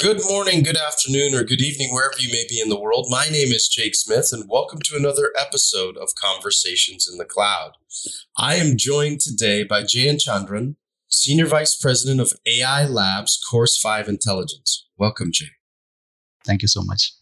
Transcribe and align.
Good 0.00 0.22
morning, 0.26 0.62
good 0.62 0.78
afternoon, 0.78 1.34
or 1.34 1.44
good 1.44 1.60
evening, 1.60 1.90
wherever 1.92 2.18
you 2.18 2.30
may 2.32 2.46
be 2.48 2.58
in 2.58 2.70
the 2.70 2.80
world. 2.80 3.08
My 3.10 3.26
name 3.26 3.48
is 3.48 3.68
Jake 3.68 3.94
Smith, 3.94 4.30
and 4.32 4.48
welcome 4.48 4.78
to 4.84 4.96
another 4.96 5.30
episode 5.38 5.98
of 5.98 6.14
Conversations 6.14 7.06
in 7.06 7.18
the 7.18 7.26
Cloud. 7.26 7.72
I 8.34 8.54
am 8.54 8.78
joined 8.78 9.20
today 9.20 9.62
by 9.62 9.82
Jayachandran, 9.82 10.76
Senior 11.10 11.44
Vice 11.44 11.76
President 11.76 12.18
of 12.18 12.32
AI 12.46 12.86
Labs, 12.86 13.38
Course 13.50 13.76
5 13.76 14.08
Intelligence. 14.08 14.86
Welcome, 14.96 15.32
Jay. 15.34 15.50
Thank 16.46 16.62
you 16.62 16.68
so 16.68 16.80
much. 16.82 17.12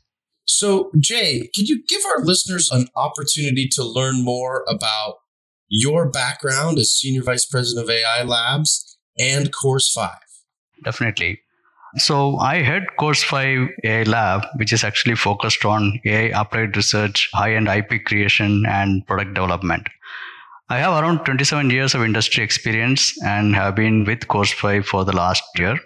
So, 0.45 0.93
Jay, 1.01 1.51
can 1.57 1.67
you 1.67 1.83
give 1.89 2.03
our 2.05 2.25
listeners 2.25 2.71
an 2.71 2.87
opportunity 2.95 3.69
to 3.73 3.83
learn 3.83 4.25
more 4.25 4.65
about 4.69 5.17
your 5.67 6.09
background 6.09 6.79
as 6.79 6.93
Senior 6.93 7.25
Vice 7.25 7.45
President 7.45 7.85
of 7.85 7.91
AI 7.91 8.23
Labs 8.23 8.97
and 9.19 9.53
Course 9.53 9.93
5? 9.93 10.13
Definitely. 10.85 11.41
So 11.97 12.37
I 12.39 12.57
head 12.63 12.85
Course 12.99 13.23
5 13.23 13.69
AI 13.85 14.03
Lab, 14.03 14.45
which 14.57 14.73
is 14.73 14.85
actually 14.85 15.15
focused 15.15 15.65
on 15.65 16.01
AI 16.05 16.39
applied 16.39 16.77
research, 16.77 17.31
high-end 17.33 17.69
IP 17.69 18.05
creation, 18.05 18.65
and 18.67 19.07
product 19.07 19.35
development. 19.35 19.89
I 20.69 20.79
have 20.79 21.03
around 21.03 21.25
27 21.25 21.71
years 21.71 21.95
of 21.95 22.03
industry 22.03 22.45
experience 22.45 23.17
and 23.25 23.55
have 23.55 23.75
been 23.75 24.05
with 24.05 24.29
Course 24.29 24.53
5 24.53 24.85
for 24.85 25.05
the 25.05 25.17
last 25.17 25.43
year. 25.57 25.79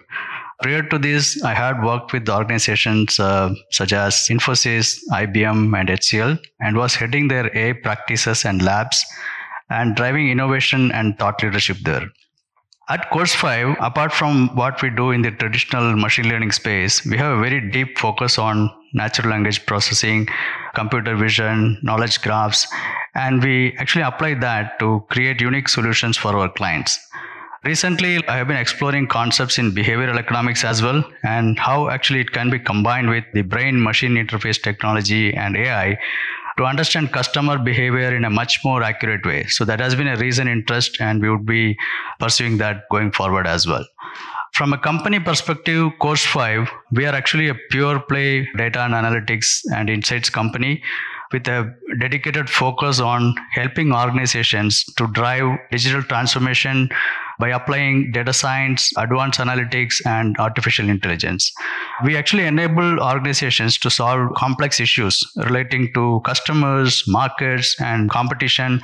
Prior 0.61 0.83
to 0.83 0.99
this, 0.99 1.43
I 1.43 1.55
had 1.55 1.85
worked 1.85 2.13
with 2.13 2.29
organizations 2.29 3.21
uh, 3.21 3.55
such 3.71 3.93
as 3.93 4.15
Infosys, 4.29 4.99
IBM, 5.13 5.79
and 5.79 5.89
HCL, 5.89 6.39
and 6.61 6.77
was 6.77 6.97
heading 6.97 7.29
their 7.29 7.57
AI 7.57 7.75
practices 7.75 8.45
and 8.45 8.61
labs 8.63 9.05
and 9.71 9.95
driving 9.95 10.31
innovation 10.31 10.91
and 10.93 11.19
thought 11.19 11.43
leadership 11.43 11.79
there. 11.85 12.09
At 12.89 13.11
Course 13.11 13.33
5, 13.35 13.77
apart 13.81 14.13
from 14.13 14.55
what 14.57 14.83
we 14.83 14.91
do 14.91 15.13
in 15.13 15.23
the 15.23 15.31
traditional 15.31 15.95
machine 15.95 16.29
learning 16.29 16.51
space, 16.51 17.07
we 17.07 17.17
have 17.17 17.39
a 17.39 17.41
very 17.41 17.71
deep 17.71 17.97
focus 17.97 18.39
on 18.39 18.71
natural 18.93 19.31
language 19.31 19.65
processing, 19.67 20.29
computer 20.75 21.15
vision, 21.15 21.79
knowledge 21.83 22.21
graphs, 22.23 22.67
and 23.15 23.41
we 23.43 23.77
actually 23.79 24.03
apply 24.03 24.35
that 24.35 24.81
to 24.81 25.05
create 25.11 25.41
unique 25.41 25.69
solutions 25.69 26.17
for 26.17 26.37
our 26.37 26.49
clients. 26.49 26.99
Recently, 27.63 28.27
I 28.27 28.39
have 28.39 28.49
been 28.49 28.57
exploring 28.57 29.07
concepts 29.07 29.57
in 29.59 29.71
behavioral 29.71 30.19
economics 30.19 30.65
as 30.65 30.83
well, 30.83 31.05
and 31.23 31.57
how 31.61 31.89
actually 31.89 32.21
it 32.21 32.33
can 32.33 32.51
be 32.51 32.59
combined 32.59 33.09
with 33.09 33.25
the 33.33 33.43
brain 33.43 33.81
machine 33.81 34.17
interface 34.17 34.61
technology 34.61 35.33
and 35.33 35.57
AI 35.57 35.97
to 36.59 36.65
understand 36.65 37.13
customer 37.13 37.59
behavior 37.59 38.15
in 38.15 38.25
a 38.25 38.31
much 38.31 38.65
more 38.65 38.83
accurate 38.83 39.25
way. 39.25 39.45
So 39.47 39.65
that 39.65 39.81
has 39.81 39.95
been 39.95 40.09
a 40.09 40.17
recent 40.17 40.49
interest, 40.49 41.01
and 41.01 41.23
we 41.23 41.31
would 41.31 41.47
be 41.47 41.77
pursuing 42.19 42.59
that 42.59 42.89
going 42.91 43.13
forward 43.13 43.47
as 43.47 43.67
well. 43.67 43.87
From 44.53 44.75
a 44.75 44.79
company 44.79 45.19
perspective, 45.19 45.93
Course 45.99 46.27
5, 46.27 46.69
we 46.93 47.07
are 47.07 47.15
actually 47.15 47.49
a 47.49 47.55
pure 47.71 48.01
play 48.01 48.47
data 48.57 48.81
and 48.81 48.93
analytics 48.93 49.63
and 49.75 49.89
insights 49.89 50.29
company 50.29 50.83
with 51.33 51.49
a 51.49 51.75
dedicated 51.99 52.51
focus 52.51 53.01
on 53.01 53.35
helping 53.53 53.95
organizations 53.95 54.85
to 54.97 55.07
drive 55.09 55.59
digital 55.71 56.03
transformation 56.03 56.91
by 57.43 57.49
applying 57.49 58.13
data 58.13 58.33
science, 58.33 58.93
advanced 58.97 59.41
analytics, 59.41 60.01
and 60.07 60.37
artificial 60.39 60.89
intelligence. 60.89 61.53
We 62.05 62.17
actually 62.17 62.45
enable 62.45 63.03
organizations 63.03 63.79
to 63.79 63.91
solve 63.91 64.33
complex 64.37 64.79
issues 64.79 65.21
relating 65.49 65.93
to 65.95 66.21
customers, 66.25 67.03
markets, 67.09 67.75
and 67.81 68.09
competition, 68.11 68.81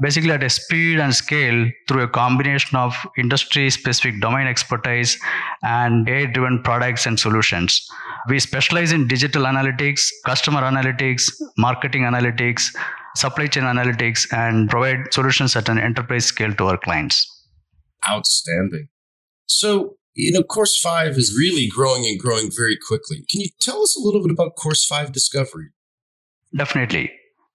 basically 0.00 0.32
at 0.32 0.42
a 0.42 0.50
speed 0.50 0.98
and 0.98 1.14
scale 1.14 1.70
through 1.86 2.02
a 2.02 2.08
combination 2.08 2.76
of 2.76 2.96
industry 3.16 3.70
specific 3.70 4.20
domain 4.20 4.48
expertise 4.48 5.16
and 5.62 6.08
AI 6.08 6.26
driven 6.26 6.62
products 6.64 7.06
and 7.06 7.20
solutions. 7.20 7.88
We 8.28 8.40
specialize 8.40 8.90
in 8.90 9.06
digital 9.06 9.44
analytics, 9.44 10.08
customer 10.26 10.62
analytics, 10.62 11.30
marketing 11.56 12.02
analytics, 12.02 12.74
supply 13.14 13.46
chain 13.46 13.64
analytics, 13.64 14.26
and 14.32 14.68
provide 14.68 15.12
solutions 15.12 15.54
at 15.54 15.68
an 15.68 15.78
enterprise 15.78 16.24
scale 16.24 16.52
to 16.54 16.66
our 16.66 16.78
clients. 16.78 17.29
Outstanding. 18.08 18.88
So, 19.46 19.96
you 20.14 20.32
know, 20.32 20.42
Course 20.42 20.78
5 20.80 21.16
is 21.18 21.36
really 21.36 21.66
growing 21.66 22.06
and 22.06 22.18
growing 22.18 22.50
very 22.50 22.78
quickly. 22.86 23.24
Can 23.30 23.40
you 23.40 23.48
tell 23.60 23.82
us 23.82 23.96
a 23.96 24.04
little 24.04 24.22
bit 24.22 24.30
about 24.30 24.56
Course 24.56 24.84
5 24.86 25.12
Discovery? 25.12 25.70
Definitely. 26.56 27.10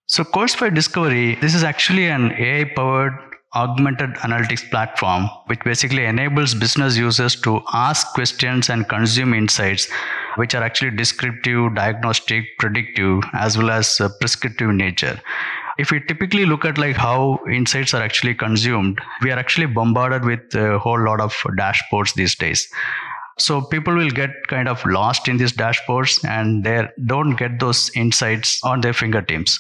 So, 0.07 0.23
Course 0.23 0.53
5 0.53 0.73
Discovery, 0.73 1.35
this 1.35 1.55
is 1.55 1.63
actually 1.63 2.07
an 2.07 2.31
AI 2.33 2.71
powered 2.75 3.13
augmented 3.55 4.13
analytics 4.15 4.69
platform, 4.69 5.29
which 5.47 5.59
basically 5.63 6.03
enables 6.03 6.53
business 6.53 6.97
users 6.97 7.39
to 7.41 7.61
ask 7.71 8.13
questions 8.13 8.69
and 8.69 8.87
consume 8.89 9.33
insights, 9.33 9.87
which 10.35 10.53
are 10.53 10.61
actually 10.61 10.91
descriptive, 10.91 11.73
diagnostic, 11.73 12.45
predictive, 12.59 13.23
as 13.33 13.57
well 13.57 13.69
as 13.71 14.01
uh, 14.01 14.09
prescriptive 14.19 14.69
in 14.69 14.77
nature 14.77 15.19
if 15.77 15.91
we 15.91 15.99
typically 16.01 16.45
look 16.45 16.65
at 16.65 16.77
like 16.77 16.95
how 16.95 17.39
insights 17.51 17.93
are 17.93 18.01
actually 18.01 18.33
consumed 18.33 18.99
we 19.21 19.31
are 19.31 19.39
actually 19.39 19.65
bombarded 19.65 20.25
with 20.25 20.55
a 20.55 20.79
whole 20.79 21.03
lot 21.03 21.19
of 21.19 21.33
dashboards 21.57 22.13
these 22.13 22.35
days. 22.35 22.67
So 23.37 23.61
people 23.61 23.93
will 23.93 24.09
get 24.09 24.29
kind 24.47 24.69
of 24.69 24.85
lost 24.85 25.27
in 25.27 25.37
these 25.37 25.51
dashboards 25.51 26.23
and 26.23 26.63
they 26.63 26.87
don't 27.05 27.35
get 27.35 27.59
those 27.59 27.91
insights 27.95 28.63
on 28.63 28.79
their 28.79 28.93
fingertips. 28.93 29.59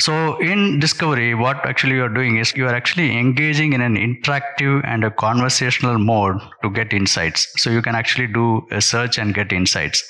So 0.00 0.38
in 0.38 0.80
discovery 0.80 1.34
what 1.34 1.64
actually 1.66 1.96
you 1.96 2.04
are 2.04 2.08
doing 2.08 2.38
is 2.38 2.54
you 2.56 2.66
are 2.66 2.74
actually 2.74 3.16
engaging 3.16 3.74
in 3.74 3.82
an 3.82 3.96
interactive 3.96 4.80
and 4.84 5.04
a 5.04 5.10
conversational 5.10 5.98
mode 5.98 6.40
to 6.62 6.70
get 6.70 6.92
insights. 6.92 7.46
So 7.62 7.70
you 7.70 7.82
can 7.82 7.94
actually 7.94 8.28
do 8.28 8.62
a 8.70 8.80
search 8.80 9.18
and 9.18 9.34
get 9.34 9.52
insights 9.52 10.02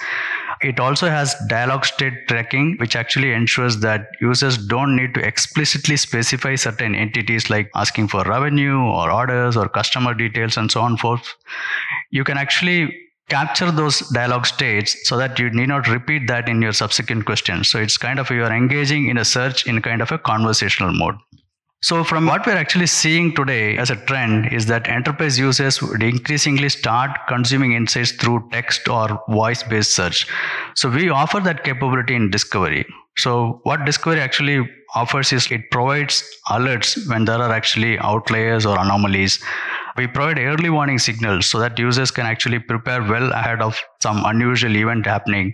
it 0.62 0.80
also 0.80 1.08
has 1.08 1.34
dialog 1.48 1.84
state 1.84 2.28
tracking, 2.28 2.76
which 2.78 2.96
actually 2.96 3.32
ensures 3.32 3.80
that 3.80 4.08
users 4.20 4.56
don't 4.56 4.96
need 4.96 5.14
to 5.14 5.26
explicitly 5.26 5.96
specify 5.96 6.54
certain 6.54 6.94
entities 6.94 7.50
like 7.50 7.70
asking 7.74 8.08
for 8.08 8.22
revenue 8.24 8.78
or 8.78 9.10
orders 9.10 9.56
or 9.56 9.68
customer 9.68 10.14
details 10.14 10.56
and 10.56 10.70
so 10.70 10.80
on 10.80 10.96
forth. 10.96 11.34
You 12.10 12.24
can 12.24 12.38
actually 12.38 12.94
capture 13.28 13.70
those 13.70 14.00
dialog 14.10 14.46
states 14.46 14.96
so 15.08 15.16
that 15.16 15.38
you 15.38 15.50
need 15.50 15.68
not 15.68 15.88
repeat 15.88 16.26
that 16.28 16.48
in 16.48 16.60
your 16.60 16.72
subsequent 16.72 17.24
questions. 17.24 17.70
So 17.70 17.78
it's 17.78 17.96
kind 17.96 18.18
of 18.18 18.30
you 18.30 18.44
are 18.44 18.52
engaging 18.52 19.08
in 19.08 19.18
a 19.18 19.24
search 19.24 19.66
in 19.66 19.80
kind 19.82 20.02
of 20.02 20.12
a 20.12 20.18
conversational 20.18 20.92
mode. 20.92 21.16
So, 21.82 22.04
from 22.04 22.26
what 22.26 22.46
we're 22.46 22.56
actually 22.56 22.86
seeing 22.86 23.34
today 23.34 23.76
as 23.76 23.90
a 23.90 23.96
trend 23.96 24.52
is 24.52 24.66
that 24.66 24.86
enterprise 24.86 25.36
users 25.36 25.82
would 25.82 26.00
increasingly 26.00 26.68
start 26.68 27.10
consuming 27.26 27.72
insights 27.72 28.12
through 28.12 28.48
text 28.52 28.88
or 28.88 29.20
voice 29.28 29.64
based 29.64 29.90
search. 29.90 30.28
So, 30.76 30.88
we 30.88 31.08
offer 31.08 31.40
that 31.40 31.64
capability 31.64 32.14
in 32.14 32.30
Discovery. 32.30 32.86
So, 33.18 33.60
what 33.64 33.84
Discovery 33.84 34.20
actually 34.20 34.70
offers 34.94 35.32
is 35.32 35.50
it 35.50 35.72
provides 35.72 36.22
alerts 36.48 37.08
when 37.08 37.24
there 37.24 37.38
are 37.42 37.50
actually 37.50 37.98
outliers 37.98 38.64
or 38.64 38.78
anomalies. 38.78 39.42
We 39.96 40.06
provide 40.06 40.38
early 40.38 40.70
warning 40.70 41.00
signals 41.00 41.46
so 41.46 41.58
that 41.58 41.80
users 41.80 42.12
can 42.12 42.26
actually 42.26 42.60
prepare 42.60 43.02
well 43.02 43.32
ahead 43.32 43.60
of 43.60 43.76
some 44.00 44.24
unusual 44.24 44.76
event 44.76 45.06
happening 45.06 45.52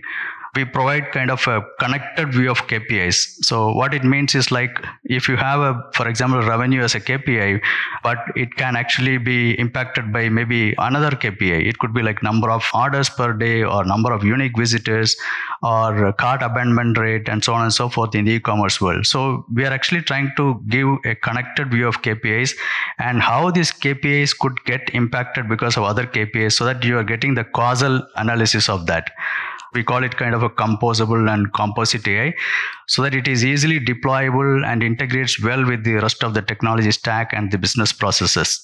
we 0.55 0.65
provide 0.65 1.11
kind 1.11 1.31
of 1.31 1.45
a 1.47 1.63
connected 1.79 2.33
view 2.33 2.49
of 2.49 2.59
KPIs. 2.67 3.45
So 3.45 3.71
what 3.71 3.93
it 3.93 4.03
means 4.03 4.35
is 4.35 4.51
like 4.51 4.83
if 5.05 5.29
you 5.29 5.37
have 5.37 5.59
a, 5.59 5.83
for 5.93 6.07
example, 6.07 6.41
revenue 6.41 6.81
as 6.81 6.95
a 6.95 6.99
KPI, 6.99 7.61
but 8.03 8.17
it 8.35 8.55
can 8.55 8.75
actually 8.75 9.17
be 9.17 9.59
impacted 9.59 10.11
by 10.11 10.29
maybe 10.29 10.73
another 10.77 11.11
KPI. 11.11 11.67
It 11.67 11.79
could 11.79 11.93
be 11.93 12.01
like 12.01 12.23
number 12.23 12.49
of 12.49 12.63
orders 12.73 13.09
per 13.09 13.33
day 13.33 13.63
or 13.63 13.85
number 13.85 14.11
of 14.11 14.23
unique 14.23 14.57
visitors 14.57 15.15
or 15.61 16.13
cart 16.13 16.41
abandonment 16.41 16.97
rate 16.97 17.29
and 17.29 17.43
so 17.43 17.53
on 17.53 17.63
and 17.63 17.73
so 17.73 17.89
forth 17.89 18.15
in 18.15 18.25
the 18.25 18.31
e-commerce 18.31 18.81
world. 18.81 19.05
So 19.05 19.45
we 19.53 19.65
are 19.65 19.73
actually 19.73 20.01
trying 20.01 20.31
to 20.37 20.61
give 20.67 20.87
a 21.05 21.15
connected 21.15 21.71
view 21.71 21.87
of 21.87 22.01
KPIs 22.01 22.55
and 22.97 23.21
how 23.21 23.51
these 23.51 23.71
KPIs 23.71 24.37
could 24.37 24.63
get 24.65 24.89
impacted 24.93 25.47
because 25.47 25.77
of 25.77 25.83
other 25.83 26.05
KPIs 26.05 26.53
so 26.53 26.65
that 26.65 26.83
you 26.83 26.97
are 26.97 27.03
getting 27.03 27.35
the 27.35 27.43
causal 27.43 28.01
analysis 28.15 28.69
of 28.69 28.85
that. 28.87 29.11
We 29.73 29.83
call 29.83 30.03
it 30.03 30.17
kind 30.17 30.33
of 30.33 30.43
a 30.43 30.49
composable 30.49 31.31
and 31.31 31.51
composite 31.53 32.07
AI 32.07 32.33
so 32.87 33.03
that 33.03 33.13
it 33.13 33.27
is 33.27 33.45
easily 33.45 33.79
deployable 33.79 34.65
and 34.65 34.81
integrates 34.81 35.41
well 35.41 35.65
with 35.65 35.83
the 35.83 35.95
rest 35.95 36.23
of 36.23 36.33
the 36.33 36.41
technology 36.41 36.91
stack 36.91 37.33
and 37.33 37.51
the 37.51 37.57
business 37.57 37.93
processes. 37.93 38.59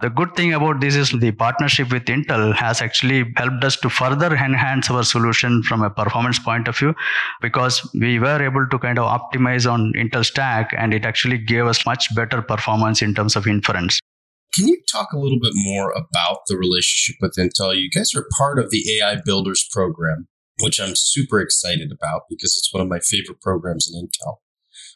The 0.00 0.10
good 0.10 0.34
thing 0.36 0.54
about 0.54 0.80
this 0.80 0.94
is 0.94 1.10
the 1.10 1.32
partnership 1.32 1.90
with 1.90 2.04
Intel 2.04 2.54
has 2.54 2.80
actually 2.80 3.32
helped 3.36 3.64
us 3.64 3.76
to 3.80 3.90
further 3.90 4.34
enhance 4.34 4.90
our 4.90 5.02
solution 5.02 5.62
from 5.62 5.82
a 5.82 5.90
performance 5.90 6.38
point 6.38 6.68
of 6.68 6.78
view 6.78 6.94
because 7.40 7.88
we 8.00 8.18
were 8.18 8.40
able 8.42 8.66
to 8.68 8.78
kind 8.78 8.98
of 8.98 9.06
optimize 9.06 9.70
on 9.70 9.92
Intel 9.94 10.24
stack 10.24 10.72
and 10.76 10.94
it 10.94 11.04
actually 11.04 11.38
gave 11.38 11.66
us 11.66 11.84
much 11.84 12.14
better 12.14 12.42
performance 12.42 13.02
in 13.02 13.14
terms 13.14 13.34
of 13.34 13.46
inference. 13.46 13.98
Can 14.54 14.68
you 14.68 14.80
talk 14.88 15.12
a 15.12 15.18
little 15.18 15.40
bit 15.40 15.52
more 15.54 15.90
about 15.90 16.42
the 16.46 16.56
relationship 16.56 17.16
with 17.20 17.34
Intel? 17.36 17.76
You 17.76 17.90
guys 17.90 18.14
are 18.14 18.24
part 18.38 18.60
of 18.60 18.70
the 18.70 19.00
AI 19.00 19.16
Builders 19.24 19.66
program 19.72 20.28
which 20.62 20.80
I'm 20.80 20.94
super 20.94 21.40
excited 21.40 21.90
about 21.92 22.22
because 22.28 22.56
it's 22.56 22.72
one 22.72 22.82
of 22.82 22.88
my 22.88 23.00
favorite 23.00 23.40
programs 23.40 23.90
in 23.92 24.00
Intel. 24.00 24.36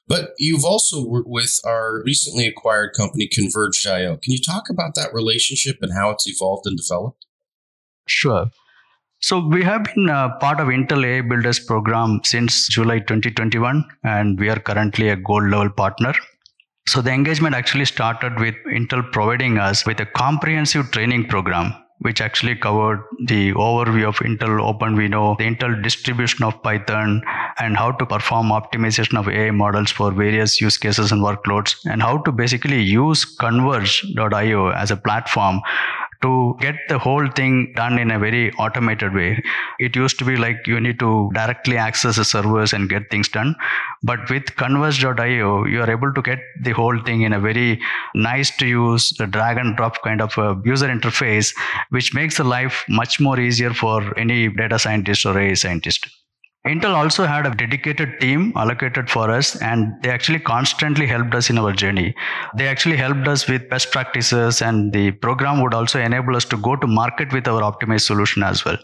But 0.06 0.31
you've 0.38 0.64
also 0.64 1.05
worked 1.05 1.28
with 1.28 1.58
our 1.66 2.02
recently 2.05 2.46
acquired 2.46 2.94
company, 2.96 3.28
cnvrg.io. 3.28 4.16
Can 4.16 4.32
you 4.32 4.38
talk 4.38 4.70
about 4.70 4.94
that 4.94 5.12
relationship 5.12 5.76
and 5.82 5.93
how 5.93 6.10
it's 6.10 6.26
evolved 6.26 6.66
and 6.66 6.78
developed? 6.78 7.26
Sure. 8.06 8.46
So 9.20 9.44
we 9.44 9.64
have 9.64 9.84
been 9.84 10.08
a 10.08 10.37
part 10.40 10.60
of 10.60 10.69
Intel 10.69 11.05
AI 11.05 11.20
Builders 11.22 11.58
program 11.58 12.20
since 12.25 12.69
July 12.69 13.00
2021, 13.00 13.84
and 14.05 14.38
we 14.38 14.49
are 14.49 14.60
currently 14.60 15.08
a 15.08 15.16
gold 15.16 15.50
level 15.50 15.70
partner. 15.70 16.14
So 16.87 17.02
the 17.02 17.10
engagement 17.10 17.55
actually 17.55 17.84
started 17.84 18.38
with 18.38 18.55
Intel 18.72 19.10
providing 19.12 19.58
us 19.58 19.84
with 19.84 20.00
a 20.00 20.06
comprehensive 20.06 20.90
training 20.93 21.26
program 21.26 21.75
which 22.00 22.21
actually 22.21 22.55
covered 22.55 23.03
the 23.27 23.53
overview 23.55 24.09
of 24.09 24.17
Intel 24.19 24.61
OpenVINO, 24.61 25.37
the 25.39 25.45
Intel 25.45 25.83
distribution 25.83 26.45
of 26.45 26.62
Python, 26.62 27.23
and 27.59 27.77
how 27.77 27.91
to 27.93 28.06
perform 28.06 28.49
optimization 28.49 29.19
of 29.19 29.29
AI 29.29 29.50
models 29.50 29.91
for 29.91 30.11
various 30.12 30.61
use 30.61 30.79
cases 30.79 31.11
and 31.11 31.23
workloads, 31.23 31.75
and 31.91 32.03
how 32.03 32.19
to 32.19 32.33
basically 32.33 32.81
use 32.81 33.37
cnvrg.io 33.37 34.69
as 34.69 34.91
a 34.91 34.97
platform 34.97 35.61
to 36.23 36.56
get 36.61 36.76
the 36.88 36.99
whole 36.99 37.29
thing 37.31 37.73
done 37.76 37.99
in 37.99 38.11
a 38.11 38.19
very 38.19 38.53
automated 38.55 39.15
way. 39.15 39.43
It 39.79 39.94
used 39.94 40.19
to 40.19 40.25
be 40.25 40.37
like 40.37 40.67
you 40.67 40.81
need 40.81 40.99
to 41.00 41.31
directly 41.35 41.76
access 41.76 42.17
the 42.17 42.25
servers 42.25 42.73
and 42.73 42.88
get 42.88 43.11
things 43.11 43.29
done. 43.29 43.55
But 44.03 44.29
with 44.31 44.44
cnvrg.io, 44.56 45.65
you 45.67 45.81
are 45.81 45.91
able 45.91 46.12
to 46.12 46.23
get 46.23 46.41
the 46.62 46.73
whole 46.73 46.99
thing 47.03 47.23
in 47.23 47.32
a 47.32 47.41
very 47.41 47.81
nice 48.15 48.56
to 48.59 48.67
use, 48.67 49.11
drag 49.31 49.59
and 49.59 49.76
drop 49.76 50.03
kind 50.03 50.20
of 50.20 50.37
a 50.38 50.61
user 50.65 50.88
interface, 50.88 51.55
which 51.91 52.15
makes 52.15 52.37
the 52.37 52.44
life 52.44 52.85
much 52.88 53.20
more 53.20 53.38
easier 53.38 53.73
for 53.73 54.17
any 54.19 54.49
data 54.49 54.79
scientist 54.79 55.25
or 55.26 55.38
AI 55.38 55.55
scientist. 55.55 56.09
Intel 56.66 56.94
also 56.94 57.25
had 57.25 57.46
a 57.46 57.55
dedicated 57.55 58.20
team 58.20 58.52
allocated 58.56 59.08
for 59.08 59.31
us, 59.31 59.55
and 59.62 59.93
they 60.02 60.10
actually 60.10 60.40
constantly 60.40 61.06
helped 61.06 61.34
us 61.34 61.49
in 61.49 61.56
our 61.56 61.72
journey. 61.72 62.14
They 62.56 62.66
actually 62.66 62.96
helped 62.96 63.28
us 63.28 63.49
with 63.49 63.70
best 63.70 63.93
practices, 63.93 64.60
and 64.60 64.93
the 64.93 65.12
program 65.12 65.62
would 65.62 65.72
also 65.72 66.00
enable 66.00 66.37
us 66.37 66.44
to 66.46 66.56
go 66.56 66.75
to 66.75 66.87
market 66.87 67.32
with 67.32 67.46
our 67.46 67.62
optimized 67.62 68.02
solution 68.02 68.43
as 68.43 68.64
well. 68.64 68.76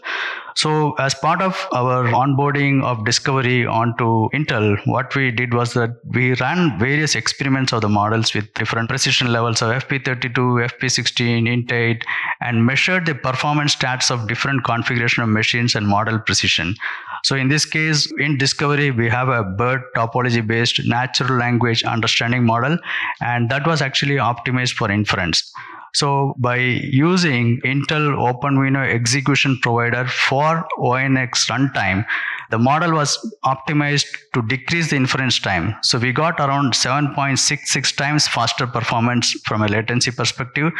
So, 0.55 0.93
as 0.93 1.13
part 1.13 1.41
of 1.41 1.67
our 1.73 2.05
onboarding 2.05 2.81
of 2.81 3.03
Discovery 3.03 3.65
onto 3.65 4.29
Intel, 4.29 4.77
what 4.87 5.13
we 5.13 5.29
did 5.29 5.53
was 5.53 5.73
that 5.73 5.89
we 6.13 6.33
ran 6.35 6.79
various 6.79 7.13
experiments 7.13 7.73
of 7.73 7.81
the 7.81 7.89
models 7.89 8.33
with 8.33 8.53
different 8.53 8.87
precision 8.87 9.33
levels 9.33 9.61
of 9.61 9.71
FP32, 9.71 10.33
FP16, 10.33 11.67
Int8, 11.67 12.03
and 12.39 12.65
measured 12.65 13.05
the 13.05 13.15
performance 13.15 13.75
stats 13.75 14.09
of 14.09 14.29
different 14.29 14.63
configuration 14.63 15.23
of 15.23 15.29
machines 15.29 15.75
and 15.75 15.85
model 15.85 16.19
precision. 16.19 16.73
So 17.25 17.35
in 17.35 17.47
this 17.47 17.65
case, 17.65 18.07
in 18.19 18.37
Discovery, 18.37 18.91
we 18.91 19.09
have 19.09 19.29
a 19.29 19.43
BERT 19.43 19.81
topology 19.95 20.45
based 20.45 20.79
natural 20.85 21.39
language 21.39 21.83
understanding 21.83 22.45
model, 22.45 22.77
and 23.19 23.49
that 23.49 23.65
was 23.65 23.81
actually 23.81 24.17
optimized 24.17 24.73
for 24.73 24.91
inference. 24.91 25.51
So 25.95 26.35
by 26.37 26.57
using 26.57 27.61
Intel 27.61 28.13
OpenVINO 28.29 28.93
execution 28.93 29.57
provider 29.63 30.05
for 30.05 30.67
ONNX 30.77 31.49
runtime, 31.49 32.05
the 32.51 32.57
model 32.57 32.93
was 32.93 33.17
optimized 33.43 34.05
to 34.33 34.41
decrease 34.43 34.89
the 34.89 34.95
inference 34.95 35.39
time. 35.39 35.75
So 35.81 35.97
we 35.97 36.11
got 36.11 36.39
around 36.39 36.73
7.66 36.73 37.95
times 37.95 38.27
faster 38.27 38.67
performance 38.67 39.33
from 39.45 39.61
a 39.61 39.67
latency 39.67 40.11
perspective 40.11 40.71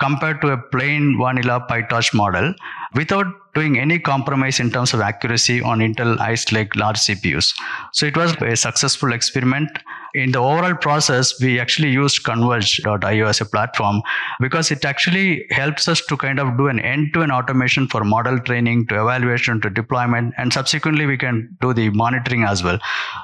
compared 0.00 0.40
to 0.42 0.52
a 0.52 0.58
plain 0.58 1.18
vanilla 1.18 1.66
PyTorch 1.68 2.14
model 2.14 2.54
without 2.94 3.26
doing 3.54 3.78
any 3.78 3.98
compromise 3.98 4.60
in 4.60 4.70
terms 4.70 4.94
of 4.94 5.00
accuracy 5.00 5.60
on 5.60 5.80
Intel 5.80 6.18
Ice 6.20 6.52
Lake 6.52 6.74
large 6.76 6.96
CPUs. 6.96 7.54
So 7.92 8.06
it 8.06 8.16
was 8.16 8.34
a 8.40 8.56
successful 8.56 9.12
experiment. 9.12 9.70
In 10.14 10.32
the 10.32 10.38
overall 10.40 10.74
process, 10.74 11.40
we 11.40 11.60
actually 11.60 11.90
used 11.90 12.24
cnvrg.io 12.24 13.26
as 13.26 13.40
a 13.40 13.44
platform 13.44 14.02
because 14.40 14.70
it 14.70 14.84
actually 14.84 15.46
helps 15.50 15.86
us 15.86 16.04
to 16.06 16.16
kind 16.16 16.40
of 16.40 16.56
do 16.56 16.66
an 16.66 16.80
end-to-end 16.80 17.30
automation 17.30 17.86
for 17.86 18.02
model 18.02 18.38
training 18.40 18.86
to 18.88 19.00
evaluation 19.00 19.60
to 19.60 19.70
deployment, 19.70 20.34
and 20.36 20.52
subsequently 20.52 21.06
we 21.06 21.16
can 21.16 21.56
do 21.60 21.72
the 21.72 21.90
monitoring 21.90 22.42
as 22.42 22.64
well. 22.64 22.78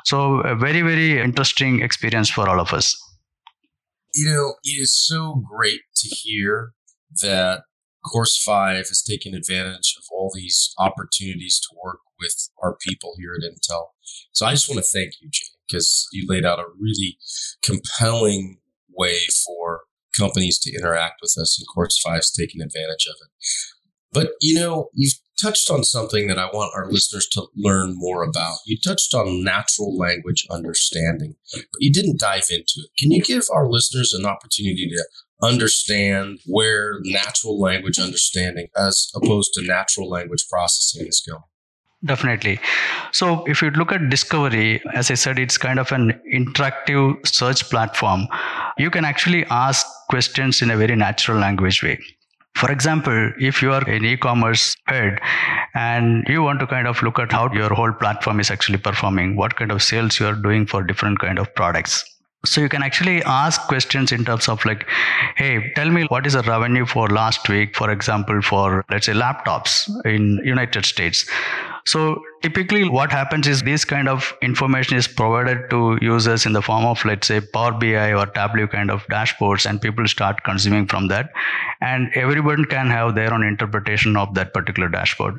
So 0.05 0.41
a 0.41 0.55
very, 0.55 0.83
very 0.83 1.21
interesting 1.21 1.83
experience 1.83 2.31
for 2.31 2.49
all 2.49 2.61
of 2.61 2.73
us. 2.73 2.97
You 4.15 4.27
know, 4.27 4.55
it 4.62 4.81
is 4.81 4.94
so 4.97 5.43
great 5.50 5.81
to 5.97 6.09
hear 6.09 6.73
that 7.23 7.62
Course 8.05 8.41
5 8.44 8.77
has 8.88 9.03
taken 9.03 9.35
advantage 9.35 9.97
of 9.99 10.05
all 10.12 10.31
these 10.33 10.73
opportunities 10.79 11.61
to 11.61 11.77
work 11.85 11.99
with 12.21 12.49
our 12.62 12.77
people 12.81 13.15
here 13.19 13.35
at 13.37 13.43
Intel. 13.43 13.87
So 14.33 14.47
I 14.47 14.53
just 14.53 14.69
want 14.69 14.79
to 14.79 14.88
thank 14.88 15.15
you, 15.21 15.29
Jay, 15.31 15.44
because 15.67 16.07
you 16.13 16.27
laid 16.29 16.45
out 16.45 16.59
a 16.59 16.65
really 16.79 17.19
compelling 17.63 18.59
way 18.97 19.19
for 19.45 19.83
companies 20.17 20.59
to 20.61 20.75
interact 20.75 21.17
with 21.21 21.35
us, 21.41 21.59
and 21.59 21.67
Course 21.75 22.01
5 22.03 22.19
is 22.19 22.31
taking 22.31 22.63
advantage 22.63 23.07
of 23.07 23.17
it. 23.21 23.31
But, 24.13 24.31
you 24.41 24.59
know, 24.59 24.89
you've 24.95 25.15
touched 25.41 25.71
on 25.71 25.85
something 25.85 26.27
that 26.29 26.39
I 26.39 26.47
want 26.47 26.73
our 26.75 26.91
listeners 26.91 27.29
to 27.33 27.49
learn 27.55 27.95
more 27.97 28.23
about. 28.23 28.57
You 28.65 28.79
touched 28.83 29.13
on 29.13 29.45
natural 29.45 29.97
language 29.97 30.47
understanding, 30.51 31.35
but 31.53 31.65
you 31.81 31.93
didn't 31.93 32.21
dive 32.21 32.47
into 32.49 32.75
it. 32.79 32.91
Can 32.99 33.11
you 33.11 33.23
give 33.23 33.43
our 33.53 33.69
listeners 33.69 34.15
an 34.15 34.25
opportunity 34.25 34.89
to 34.89 35.05
understand 35.43 36.39
where 36.47 36.95
natural 37.03 37.61
language 37.61 37.99
understanding 37.99 38.69
as 38.75 39.11
opposed 39.15 39.51
to 39.55 39.67
natural 39.67 40.09
language 40.09 40.47
processing 40.49 41.07
is 41.07 41.23
going? 41.29 41.43
Definitely. 42.06 42.61
So, 43.12 43.44
if 43.47 43.61
you 43.62 43.70
look 43.70 43.93
at 43.93 44.08
Discovery, 44.08 44.81
as 44.94 45.11
I 45.11 45.14
said, 45.14 45.38
it's 45.38 45.58
kind 45.58 45.79
of 45.79 45.91
an 45.93 46.20
interactive 46.32 47.26
search 47.26 47.69
platform. 47.69 48.29
You 48.79 48.91
can 48.91 49.05
actually 49.05 49.44
ask 49.47 49.87
questions 50.08 50.62
in 50.62 50.70
a 50.70 50.76
very 50.76 50.94
natural 50.94 51.38
language 51.38 51.82
way. 51.82 51.99
For 52.55 52.70
example, 52.70 53.32
if 53.38 53.61
you 53.61 53.73
are 53.73 53.87
an 53.88 54.05
e-commerce 54.05 54.76
head 54.87 55.20
and 55.75 56.25
you 56.29 56.43
want 56.43 56.61
to 56.61 56.67
kind 56.67 56.87
of 56.87 57.03
look 57.03 57.19
at 57.19 57.32
how 57.32 57.53
your 57.53 57.75
whole 57.75 57.93
platform 57.93 58.41
is 58.41 58.50
actually 58.50 58.79
performing, 58.79 59.37
what 59.37 59.56
kind 59.56 59.70
of 59.73 59.82
sales 59.82 60.19
you 60.20 60.26
are 60.26 60.35
doing 60.35 60.67
for 60.67 60.82
different 60.82 61.19
kind 61.19 61.38
of 61.38 61.55
products, 61.55 62.05
so 62.47 62.61
you 62.61 62.69
can 62.69 62.82
actually 62.82 63.23
ask 63.25 63.61
questions 63.62 64.12
in 64.12 64.25
terms 64.25 64.49
of 64.49 64.64
like 64.64 64.87
hey 65.37 65.73
tell 65.75 65.90
me 65.90 66.04
what 66.04 66.26
is 66.26 66.35
the 66.35 66.42
revenue 66.42 66.87
for 66.87 67.09
last 67.09 67.49
week 67.49 67.75
for 67.76 67.90
example 67.90 68.40
for 68.40 68.85
let's 68.90 69.07
say 69.07 69.12
laptops 69.12 69.88
in 70.04 70.40
united 70.45 70.85
states 70.85 71.28
so 71.87 72.21
typically 72.43 72.88
what 72.88 73.12
happens 73.12 73.47
is 73.47 73.62
this 73.62 73.85
kind 73.85 74.09
of 74.09 74.33
information 74.43 74.97
is 74.97 75.07
provided 75.07 75.71
to 75.71 75.99
users 76.02 76.45
in 76.45 76.52
the 76.52 76.61
form 76.61 76.85
of 76.85 77.05
let's 77.05 77.28
say 77.28 77.40
Power 77.40 77.73
BI 77.73 78.12
or 78.12 78.26
Tableau 78.26 78.66
kind 78.66 78.90
of 78.90 79.07
dashboards 79.07 79.69
and 79.71 79.81
people 79.81 80.07
start 80.09 80.43
consuming 80.43 80.88
from 80.88 81.07
that. 81.09 81.31
And 81.81 82.11
everyone 82.14 82.64
can 82.64 82.90
have 82.90 83.14
their 83.14 83.33
own 83.33 83.45
interpretation 83.45 84.16
of 84.16 84.35
that 84.35 84.52
particular 84.52 84.88
dashboard 84.88 85.38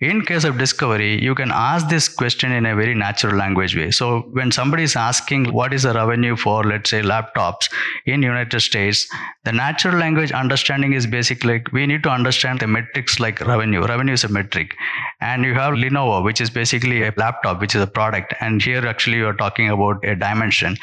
in 0.00 0.24
case 0.24 0.44
of 0.44 0.58
discovery 0.58 1.20
you 1.20 1.34
can 1.34 1.50
ask 1.50 1.88
this 1.88 2.08
question 2.08 2.52
in 2.52 2.66
a 2.66 2.74
very 2.76 2.94
natural 2.94 3.36
language 3.36 3.76
way. 3.76 3.90
So 3.90 4.20
when 4.32 4.52
somebody 4.52 4.84
is 4.84 4.94
asking 4.94 5.52
what 5.52 5.72
is 5.72 5.82
the 5.82 5.92
revenue 5.92 6.36
for 6.36 6.62
let's 6.62 6.90
say 6.90 7.02
laptops 7.02 7.68
in 8.06 8.22
united 8.22 8.60
states? 8.60 9.08
The 9.44 9.52
natural 9.52 9.98
language 9.98 10.30
understanding 10.30 10.92
is 10.92 11.06
basically 11.06 11.54
like 11.54 11.72
we 11.72 11.86
need 11.86 12.04
to 12.04 12.10
understand 12.10 12.60
the 12.60 12.68
metrics 12.68 13.18
like 13.18 13.40
revenue. 13.40 13.84
Revenue 13.84 14.12
is 14.12 14.22
a 14.22 14.28
metric. 14.28 14.76
And 15.20 15.44
you 15.44 15.54
have 15.54 15.74
lenovo 15.74 16.22
which 16.22 16.40
is 16.40 16.50
basically 16.50 17.02
a 17.02 17.12
laptop 17.16 17.60
which 17.60 17.74
is 17.74 17.82
a 17.82 17.86
product. 17.86 18.34
And 18.40 18.62
here 18.62 18.86
actually 18.86 19.16
you 19.16 19.26
are 19.26 19.34
talking 19.34 19.68
about 19.68 20.04
a 20.04 20.14
dimension. 20.14 20.76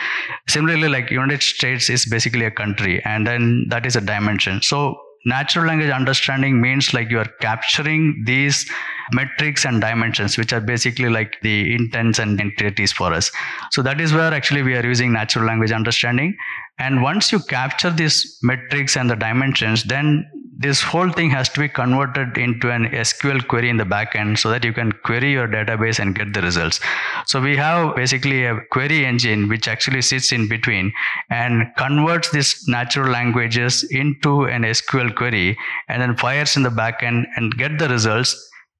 Similarly 0.49 0.89
like 0.89 1.09
united 1.09 1.41
states 1.41 1.89
is 1.89 2.05
basically 2.05 2.45
a 2.45 2.51
country 2.51 3.01
and 3.05 3.25
then 3.25 3.67
that 3.69 3.85
is 3.85 3.95
a 3.95 4.01
dimension. 4.01 4.61
So 4.61 5.04
natural 5.25 5.65
language 5.65 5.89
understanding 5.89 6.61
means 6.61 6.93
like 6.93 7.09
you 7.09 7.19
are 7.19 7.31
capturing 7.41 8.23
these 8.25 8.69
metrics 9.11 9.65
and 9.65 9.81
dimensions 9.81 10.37
which 10.37 10.53
are 10.53 10.61
basically 10.61 11.09
like 11.09 11.37
the 11.41 11.73
intents 11.73 12.19
and 12.19 12.39
entities 12.39 12.91
for 12.91 13.11
us. 13.13 13.31
So 13.71 13.81
that 13.81 13.99
is 13.99 14.13
where 14.13 14.33
actually 14.33 14.61
we 14.61 14.75
are 14.75 14.85
using 14.85 15.11
natural 15.11 15.45
language 15.45 15.71
understanding 15.71 16.37
and 16.77 17.01
once 17.01 17.31
you 17.31 17.39
capture 17.39 17.89
these 17.89 18.37
metrics 18.41 18.97
and 18.97 19.09
the 19.09 19.15
dimensions 19.15 19.83
then 19.83 20.25
this 20.57 20.81
whole 20.81 21.11
thing 21.11 21.29
has 21.29 21.49
to 21.49 21.59
be 21.59 21.67
converted 21.67 22.37
into 22.37 22.71
an 22.71 22.85
SQL 22.85 23.45
query 23.47 23.69
in 23.69 23.77
the 23.77 23.83
backend 23.83 24.37
so 24.37 24.49
that 24.49 24.63
you 24.63 24.71
can 24.71 24.91
query 25.03 25.33
your 25.33 25.47
database 25.47 25.99
and 25.99 26.15
get 26.15 26.33
the 26.33 26.41
results. 26.41 26.79
So 27.25 27.41
we 27.41 27.57
have 27.57 27.95
basically 27.95 28.45
a 28.45 28.61
query 28.71 29.05
engine 29.05 29.49
which 29.49 29.67
actually 29.67 30.01
sits 30.01 30.31
in 30.31 30.47
between 30.47 30.93
and 31.29 31.65
converts 31.77 32.31
these 32.31 32.67
natural 32.67 33.11
languages 33.11 33.83
into 33.91 34.45
an 34.45 34.61
SQL 34.63 35.13
query 35.13 35.57
and 35.89 36.01
then 36.01 36.15
fires 36.15 36.55
in 36.55 36.63
the 36.63 36.69
backend 36.69 37.25
and 37.35 37.57
get 37.57 37.77
the 37.77 37.89
results. 37.89 38.35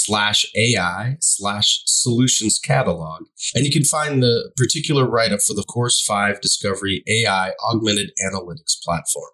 slash 0.09 0.43
AI 0.55 1.17
slash 1.19 1.83
solutions 1.85 2.57
catalog. 2.57 3.25
And 3.53 3.63
you 3.63 3.71
can 3.71 3.83
find 3.83 4.23
the 4.23 4.51
particular 4.57 5.07
write 5.07 5.31
up 5.31 5.41
for 5.45 5.53
the 5.53 5.63
Course 5.63 6.03
5 6.03 6.41
Discovery 6.41 7.03
AI 7.07 7.51
augmented 7.69 8.11
analytics 8.25 8.81
platform. 8.83 9.29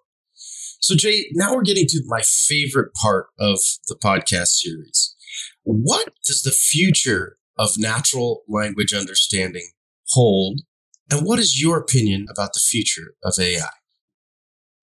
So, 0.80 0.94
Jay, 0.94 1.30
now 1.32 1.54
we're 1.54 1.62
getting 1.62 1.86
to 1.88 2.02
my 2.06 2.20
favorite 2.22 2.92
part 2.94 3.28
of 3.38 3.58
the 3.88 3.96
podcast 3.96 4.48
series. 4.48 5.16
What 5.62 6.10
does 6.26 6.42
the 6.42 6.50
future 6.50 7.38
of 7.58 7.78
natural 7.78 8.42
language 8.46 8.92
understanding 8.92 9.70
hold? 10.10 10.60
And 11.10 11.26
what 11.26 11.38
is 11.38 11.60
your 11.60 11.78
opinion 11.78 12.26
about 12.30 12.52
the 12.52 12.60
future 12.60 13.14
of 13.24 13.34
AI? 13.40 13.62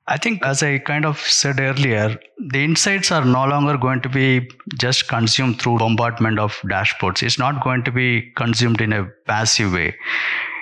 I 0.06 0.18
think, 0.18 0.44
as 0.44 0.62
I 0.62 0.80
kind 0.80 1.06
of 1.06 1.18
said 1.18 1.62
earlier, 1.62 2.20
the 2.38 2.64
insights 2.64 3.10
are 3.10 3.24
no 3.24 3.46
longer 3.46 3.78
going 3.78 4.02
to 4.02 4.10
be 4.10 4.50
just 4.78 5.08
consumed 5.08 5.62
through 5.62 5.78
bombardment 5.78 6.40
of 6.40 6.60
dashboards. 6.66 7.24
It's 7.24 7.40
not 7.40 7.64
going 7.64 7.86
to 7.86 7.92
be 7.92 8.34
consumed 8.36 8.82
in 8.82 8.92
a 8.92 9.06
passive 9.26 9.72
way. 9.72 9.96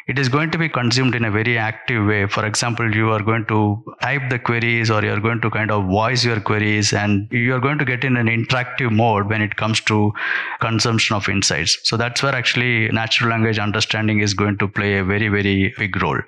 It 0.07 0.19
is 0.19 0.29
going 0.29 0.51
to 0.51 0.59
be 0.59 0.69
consumed 0.69 1.15
in 1.15 1.25
a 1.25 1.31
very 1.31 1.57
active 1.57 2.05
way. 2.05 2.27
For 2.27 2.45
example, 2.45 2.93
you 2.93 3.09
are 3.11 3.21
going 3.23 3.45
to 3.47 3.83
type 4.01 4.29
the 4.29 4.37
queries 4.37 4.91
or 4.91 5.03
you're 5.03 5.19
going 5.19 5.41
to 5.41 5.49
kind 5.49 5.71
of 5.71 5.85
voice 5.85 6.23
your 6.23 6.39
queries 6.39 6.93
and 6.93 7.27
you're 7.31 7.59
going 7.59 7.79
to 7.79 7.85
get 7.85 8.03
in 8.03 8.17
an 8.17 8.27
interactive 8.27 8.91
mode 8.91 9.27
when 9.27 9.41
it 9.41 9.55
comes 9.55 9.79
to 9.81 10.11
consumption 10.59 11.15
of 11.15 11.29
insights. 11.29 11.79
So 11.83 11.97
that's 11.97 12.21
where 12.21 12.35
actually 12.35 12.89
natural 12.89 13.31
language 13.31 13.57
understanding 13.57 14.19
is 14.19 14.33
going 14.35 14.59
to 14.59 14.67
play 14.67 14.97
a 14.97 15.03
very, 15.03 15.29
very 15.29 15.73
big 15.77 15.99
role. 16.01 16.19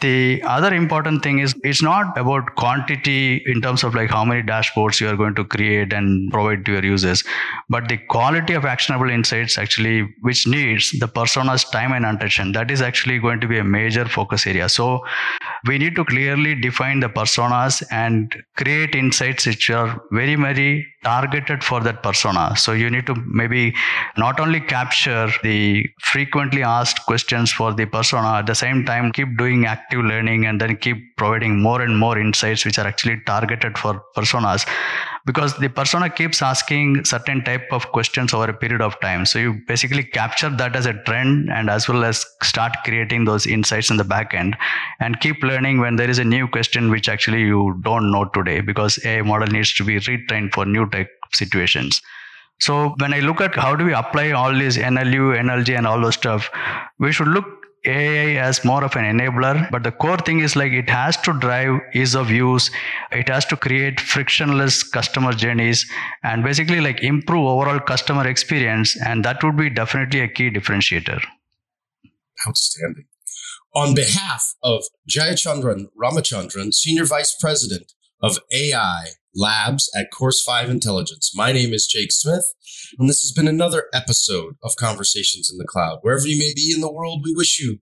The 0.00 0.40
other 0.44 0.72
important 0.72 1.24
thing 1.24 1.40
is 1.40 1.54
it's 1.64 1.82
not 1.82 2.16
about 2.16 2.54
quantity 2.54 3.42
in 3.46 3.60
terms 3.60 3.82
of 3.82 3.96
like 3.96 4.10
how 4.10 4.24
many 4.24 4.42
dashboards 4.42 5.00
you 5.00 5.08
are 5.08 5.16
going 5.16 5.34
to 5.34 5.44
create 5.44 5.92
and 5.92 6.30
provide 6.30 6.64
to 6.66 6.72
your 6.72 6.84
users, 6.84 7.24
but 7.68 7.88
the 7.88 7.96
quality 7.96 8.54
of 8.54 8.64
actionable 8.64 9.10
insights 9.10 9.58
actually, 9.58 10.02
which 10.20 10.46
needs 10.46 10.92
the 11.00 11.08
persona's 11.08 11.64
time 11.64 11.92
and 11.92 12.06
attention. 12.06 12.52
That 12.52 12.70
is 12.70 12.80
actually 12.80 13.18
going 13.18 13.40
to 13.40 13.48
be 13.48 13.58
a 13.58 13.64
major 13.64 14.04
focus 14.04 14.46
area. 14.46 14.68
So 14.68 15.04
we 15.66 15.78
need 15.78 15.96
to 15.96 16.04
clearly 16.04 16.54
define 16.54 17.00
the 17.00 17.08
personas 17.08 17.82
and 17.90 18.34
create 18.56 18.94
insights 18.94 19.46
which 19.46 19.70
are 19.70 20.00
very, 20.12 20.34
very 20.34 20.86
targeted 21.04 21.62
for 21.62 21.80
that 21.80 22.02
persona. 22.02 22.56
So 22.56 22.72
you 22.72 22.90
need 22.90 23.06
to 23.06 23.14
maybe 23.26 23.74
not 24.16 24.40
only 24.40 24.60
capture 24.60 25.30
the 25.42 25.86
frequently 26.00 26.62
asked 26.62 27.06
questions 27.06 27.52
for 27.52 27.72
the 27.72 27.86
persona, 27.86 28.34
at 28.38 28.46
the 28.46 28.54
same 28.54 28.84
time 28.84 29.12
keep 29.12 29.36
doing 29.38 29.66
active 29.66 30.04
learning 30.04 30.46
and 30.46 30.60
then 30.60 30.76
keep 30.76 30.96
providing 31.16 31.60
more 31.60 31.82
and 31.82 31.98
more 31.98 32.18
insights 32.18 32.64
which 32.64 32.78
are 32.78 32.86
actually 32.86 33.20
targeted 33.26 33.78
for 33.78 34.02
personas 34.16 34.66
because 35.26 35.56
the 35.58 35.68
persona 35.68 36.08
keeps 36.08 36.42
asking 36.42 37.04
certain 37.04 37.42
type 37.44 37.66
of 37.72 37.86
questions 37.92 38.32
over 38.32 38.50
a 38.50 38.54
period 38.54 38.80
of 38.80 38.98
time. 39.00 39.26
So 39.26 39.38
you 39.38 39.60
basically 39.66 40.04
capture 40.04 40.50
that 40.50 40.76
as 40.76 40.86
a 40.86 40.94
trend 41.04 41.50
and 41.50 41.68
as 41.70 41.88
well 41.88 42.04
as 42.04 42.24
start 42.42 42.76
creating 42.84 43.24
those 43.24 43.46
insights 43.46 43.90
in 43.90 43.96
the 43.96 44.04
back 44.04 44.34
end 44.34 44.56
and 45.00 45.20
keep 45.20 45.42
learning 45.42 45.80
when 45.80 45.96
there 45.96 46.10
is 46.10 46.18
a 46.18 46.24
new 46.24 46.48
question 46.48 46.90
which 46.90 47.08
actually 47.08 47.42
you 47.42 47.78
don't 47.82 48.10
know 48.10 48.24
today 48.26 48.60
because 48.60 48.98
a 49.04 49.22
model 49.22 49.48
needs 49.48 49.74
to 49.74 49.84
be 49.84 49.96
retrained 49.98 50.52
for 50.52 50.64
new 50.64 50.88
type 50.88 51.10
situations. 51.32 52.00
So 52.60 52.94
when 52.98 53.14
i 53.14 53.20
look 53.20 53.40
at 53.40 53.54
how 53.54 53.76
do 53.76 53.84
we 53.84 53.92
apply 53.92 54.32
all 54.32 54.52
these 54.52 54.76
nlu 54.76 55.38
nlg 55.40 55.78
and 55.78 55.86
all 55.86 56.00
those 56.00 56.14
stuff 56.14 56.50
we 56.98 57.12
should 57.12 57.28
look 57.28 57.57
AI 57.84 58.40
as 58.40 58.64
more 58.64 58.84
of 58.84 58.96
an 58.96 59.04
enabler, 59.04 59.70
but 59.70 59.82
the 59.82 59.92
core 59.92 60.18
thing 60.18 60.40
is 60.40 60.56
like 60.56 60.72
it 60.72 60.88
has 60.88 61.16
to 61.18 61.32
drive 61.38 61.80
ease 61.94 62.14
of 62.14 62.30
use, 62.30 62.70
it 63.12 63.28
has 63.28 63.44
to 63.46 63.56
create 63.56 64.00
frictionless 64.00 64.82
customer 64.82 65.32
journeys, 65.32 65.86
and 66.22 66.42
basically 66.42 66.80
like 66.80 67.02
improve 67.02 67.46
overall 67.46 67.80
customer 67.80 68.26
experience, 68.26 68.96
and 69.04 69.24
that 69.24 69.42
would 69.42 69.56
be 69.56 69.70
definitely 69.70 70.20
a 70.20 70.28
key 70.28 70.50
differentiator. 70.50 71.22
Outstanding. 72.46 73.06
On 73.74 73.94
behalf 73.94 74.54
of 74.62 74.82
Jayachandran 75.08 75.86
Ramachandran, 76.00 76.72
Senior 76.72 77.04
Vice 77.04 77.36
President 77.38 77.92
of 78.22 78.38
AI 78.52 79.08
Labs 79.34 79.90
at 79.94 80.10
Course 80.10 80.42
5 80.42 80.70
Intelligence. 80.70 81.32
My 81.34 81.52
name 81.52 81.72
is 81.72 81.86
Jake 81.86 82.12
Smith, 82.12 82.44
and 82.98 83.08
this 83.08 83.22
has 83.22 83.32
been 83.32 83.48
another 83.48 83.84
episode 83.92 84.54
of 84.62 84.76
Conversations 84.76 85.50
in 85.50 85.58
the 85.58 85.66
Cloud. 85.66 85.98
Wherever 86.02 86.26
you 86.26 86.38
may 86.38 86.52
be 86.54 86.72
in 86.74 86.80
the 86.80 86.92
world, 86.92 87.22
we 87.24 87.34
wish 87.34 87.60
you 87.60 87.78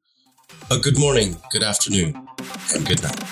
a 0.71 0.79
good 0.79 0.99
morning, 0.99 1.37
good 1.51 1.63
afternoon, 1.63 2.29
and 2.75 2.87
good 2.87 3.03
night. 3.03 3.23